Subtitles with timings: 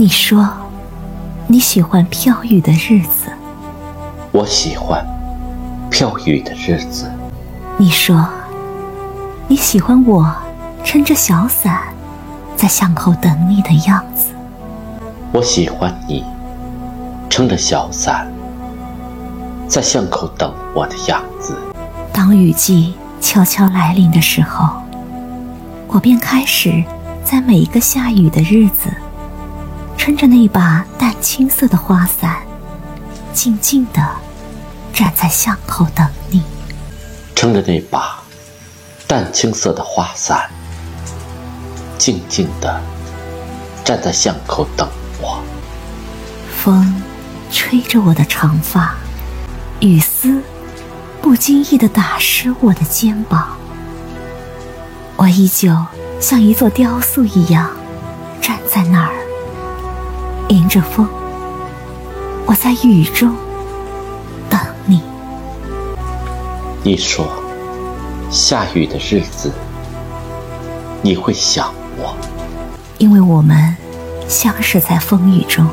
[0.00, 0.48] 你说
[1.48, 3.32] 你喜欢飘雨的日子，
[4.30, 5.04] 我喜欢
[5.90, 7.10] 飘雨的日子。
[7.76, 8.24] 你说
[9.48, 10.32] 你喜欢我
[10.84, 11.80] 撑着小伞
[12.54, 14.28] 在巷口等你的样子，
[15.32, 16.24] 我喜欢你
[17.28, 18.30] 撑着小伞
[19.66, 21.58] 在巷口等我的样子。
[22.12, 24.80] 当雨季悄悄来临的时候，
[25.88, 26.84] 我便开始
[27.24, 28.88] 在每一个下雨的日子。
[29.98, 32.36] 撑着那把淡青色的花伞，
[33.34, 34.00] 静静的
[34.92, 36.42] 站在巷口等你。
[37.34, 38.22] 撑着那把
[39.06, 40.48] 淡青色的花伞，
[41.98, 42.80] 静静的
[43.84, 44.88] 站在巷口等
[45.20, 45.42] 我。
[46.56, 47.02] 风
[47.50, 48.94] 吹着我的长发，
[49.80, 50.40] 雨丝
[51.20, 53.58] 不经意的打湿我的肩膀。
[55.16, 55.76] 我依旧
[56.20, 57.70] 像一座雕塑一样
[58.40, 59.17] 站在那儿。
[60.48, 61.06] 迎着风，
[62.46, 63.34] 我在雨中
[64.48, 65.02] 等你。
[66.82, 67.26] 你说，
[68.30, 69.52] 下雨的日子
[71.02, 72.14] 你会想我，
[72.96, 73.76] 因为我们
[74.26, 75.66] 相识在风雨中。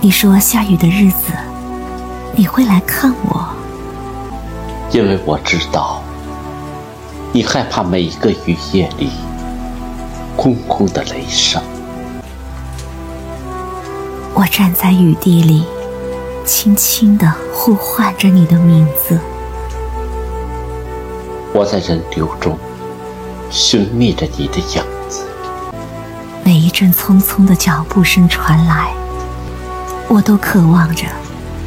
[0.00, 1.32] 你说下雨的日子
[2.36, 3.48] 你会来看我，
[4.92, 6.00] 因为我知道
[7.32, 9.10] 你害怕每一个雨夜里
[10.36, 11.60] 空空的雷声。
[14.40, 15.66] 我站在雨地里，
[16.46, 19.20] 轻轻地呼唤着你的名字。
[21.52, 22.58] 我在人流中
[23.50, 25.26] 寻觅着你的影子。
[26.42, 28.94] 每一阵匆匆的脚步声传来，
[30.08, 31.04] 我都渴望着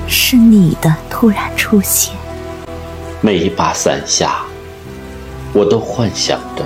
[0.08, 2.16] 是你的突然出现。
[3.22, 4.38] 每一把伞下，
[5.54, 6.66] 我都幻想着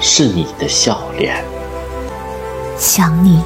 [0.00, 1.44] 是你的笑脸。
[2.76, 3.40] 想你。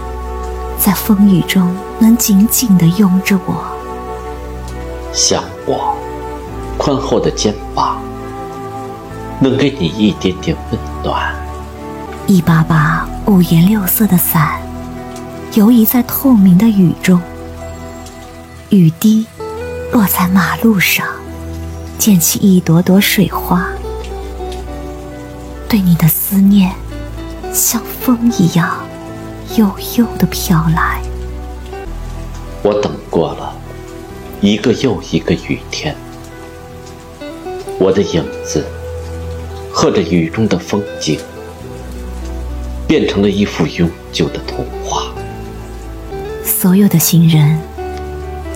[0.84, 3.54] 在风雨中，能紧紧地拥着我，
[5.12, 5.96] 想我
[6.76, 8.02] 宽厚的肩膀，
[9.38, 11.32] 能给你一点点温暖。
[12.26, 14.60] 一把把五颜六色的伞，
[15.54, 17.22] 游移在透明的雨中，
[18.70, 19.24] 雨滴
[19.92, 21.06] 落在马路上，
[21.96, 23.68] 溅起一朵朵水花。
[25.68, 26.72] 对你的思念，
[27.52, 28.81] 像风一样。
[29.56, 31.02] 悠悠的飘来，
[32.62, 33.54] 我等过了
[34.40, 35.94] 一个又一个雨天，
[37.78, 38.64] 我的影子
[39.70, 41.20] 和着雨中的风景，
[42.88, 45.12] 变成了一幅永久的童话。
[46.42, 47.60] 所有的行人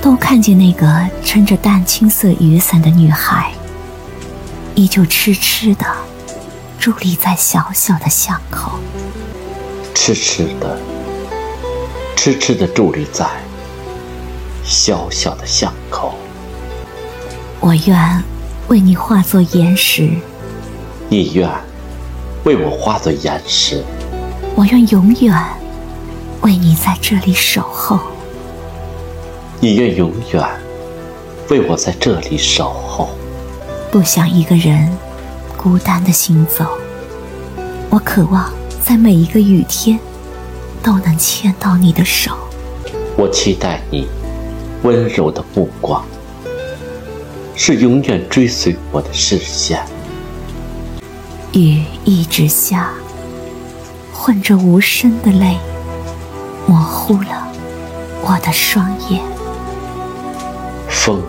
[0.00, 3.52] 都看见那个撑着淡青色雨伞的女孩，
[4.74, 5.84] 依旧痴痴的
[6.80, 8.78] 伫立在小小的巷口。
[10.06, 10.78] 痴痴的，
[12.14, 13.26] 痴痴的伫立在
[14.62, 16.14] 小小的巷口。
[17.58, 18.22] 我愿
[18.68, 20.08] 为你化作岩石，
[21.08, 21.50] 你愿
[22.44, 23.82] 为我化作岩石。
[24.54, 25.36] 我愿永远
[26.42, 27.98] 为你在这里守候。
[29.58, 30.48] 你愿永远
[31.50, 33.08] 为我在这里守候。
[33.90, 34.88] 不想一个人
[35.56, 36.64] 孤单的行走，
[37.90, 38.48] 我渴望。
[38.86, 39.98] 在每一个雨天，
[40.80, 42.30] 都能牵到你的手。
[43.16, 44.06] 我期待你
[44.84, 46.04] 温柔的目光，
[47.56, 49.84] 是永远追随我的视线。
[51.52, 52.92] 雨一直下，
[54.12, 55.58] 混着无声的泪，
[56.68, 57.48] 模糊了
[58.22, 59.20] 我的双眼。
[60.88, 61.20] 风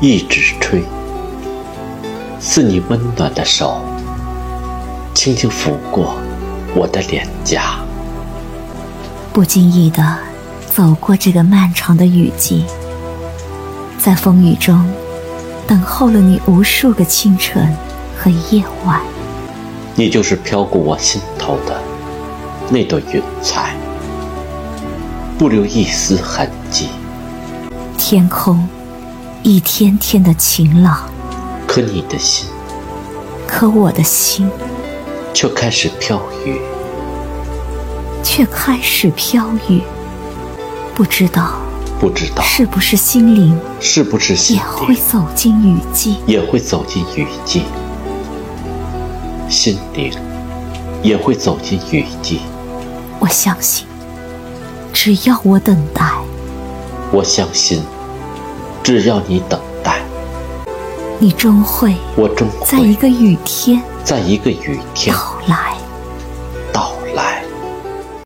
[0.00, 0.84] 一直吹，
[2.38, 3.80] 似你温暖的手，
[5.12, 6.14] 轻轻抚过。
[6.76, 7.78] 我的脸颊，
[9.32, 10.18] 不经意的
[10.70, 12.66] 走过这个漫长的雨季，
[13.98, 14.86] 在风雨中
[15.66, 17.74] 等候了你无数个清晨
[18.14, 19.00] 和夜晚。
[19.94, 21.80] 你就是飘过我心头的
[22.68, 23.74] 那朵云彩，
[25.38, 26.88] 不留一丝痕迹。
[27.96, 28.68] 天空
[29.42, 31.08] 一天天的晴朗，
[31.66, 32.46] 可你的心，
[33.46, 34.50] 可我的心。
[35.34, 36.58] 却开始飘雨，
[38.26, 39.80] 却开始飘雨。
[40.96, 41.60] 不知道，
[42.00, 47.62] 不知道是不是心灵，是不是心灵也会走进雨季，也会走进雨季。
[49.48, 50.12] 心灵
[51.04, 52.40] 也会走进雨季。
[53.20, 53.86] 我相信，
[54.92, 56.04] 只要我等待，
[57.12, 57.80] 我相信，
[58.82, 60.00] 只要你等待，
[61.20, 63.80] 你终会，我终会在一个雨天。
[64.02, 65.14] 在一个雨天。